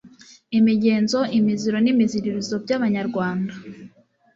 imigenzo, 0.57 1.19
imiziro 1.37 1.77
n'imiziririzo 1.81 2.55
by'abanyarwanda 2.63 3.53